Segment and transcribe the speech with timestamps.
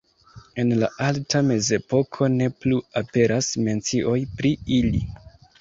[0.61, 5.05] En la Alta Mezepoko ne plu aperas mencioj pri ili.